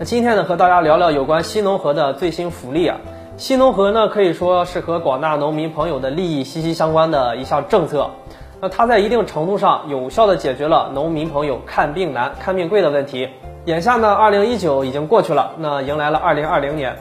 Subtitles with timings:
[0.00, 2.98] 那今天呢，和大家聊聊有关新农合的最新福利啊。
[3.36, 8.08] 新农合呢，可以说是和广大农民朋友的利益息息相关的一项政策。
[8.60, 13.28] 那它在一定程度上有效的解决了农民朋友看病难、看病贵的问题。
[13.64, 16.96] 眼下呢，二零一九已经过去了，那迎来了二零二零年，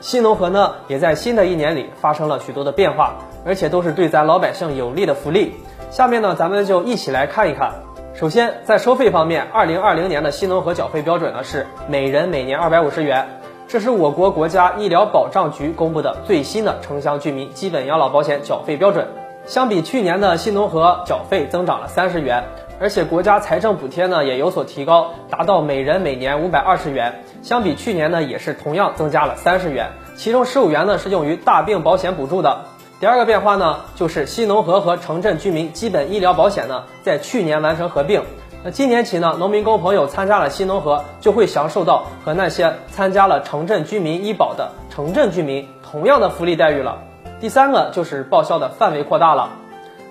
[0.00, 3.14] 新农合呢，也在新的一年里发生了许多的变化，
[3.46, 5.54] 而且都是对咱老百姓有利的福利。
[5.90, 7.72] 下面呢，咱们就一起来看一看。
[8.14, 19.08] 首先，在收费方面，二零二零年的新农合缴费标准呢是每人每年二百五十元，这是我国国家医疗保障局公布的最新的城乡居民基本养老保险缴费标准。
[19.46, 22.44] 相比去年的新农合缴费增长了三十元，
[22.78, 27.24] 而且国家财政补贴呢也有所提高，达到每人每年五百二十元。
[27.40, 32.66] 相比去年呢，也是同样增加了三十元，其中十五元呢是用于大病保险补助的。
[33.02, 38.22] 第二个变化呢，就是新农合和城镇居民基本医疗保险呢，在去年完成合并。
[38.62, 47.02] 那今年起呢，农民工朋友参加了新农合，就会享受到和那些参加了城镇居民医保的城镇居民同样的福利待遇了。
[47.40, 49.48] 第三个就是报销的范围扩大了。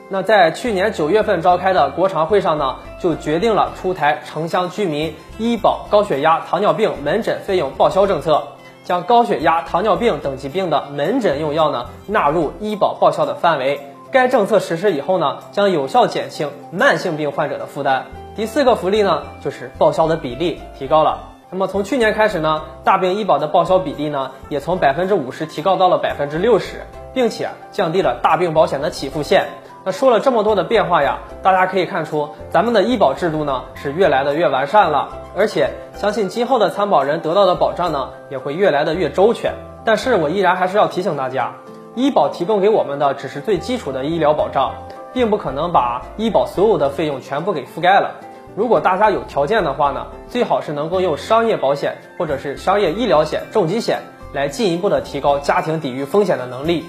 [0.10, 8.44] 那在去年九月份召开的国常会上呢，就决定了出台城乡居民医保高血压、糖尿病门诊费用报销政策。
[8.92, 13.80] 将高血压、糖尿病等疾病的门诊用药呢纳入医保报销的范围。
[14.12, 18.08] 该政策实施以后呢，将有效减轻慢性病患者的负担。
[18.36, 21.20] 第四个福利呢，就是报销的比例提高了。
[21.50, 26.82] 那么从去年开始呢，大病医保的报销比例呢，也从百分之五十提高到了百分之六十，
[27.14, 29.46] 并且降低了大病保险的起付线。
[29.86, 39.54] 那说了这么多的变化呀，大家可以看出咱们的医保制度呢是越来的越完善了，而且相信今后的参保人得到的保障呢也会越来的越周全。
[39.84, 41.54] 但是我依然还是要提醒大家，
[41.96, 44.74] 医保提供给我们的只是最基础的医疗保障，
[45.14, 48.16] 并不可能把医保所有的费用全部给覆盖了。
[48.56, 54.02] 如果大家有条件的话呢，最好是能够用商业保险或者是商业医疗险、重疾险
[54.34, 56.86] 来进一步的提高家庭抵御风险的能力。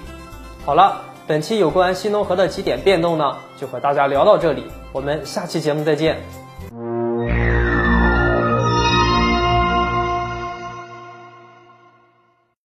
[0.65, 1.01] 好了。
[1.25, 6.17] 本期有关新农合的几点变动呢，就和大家聊到这里，我们下期节目再见。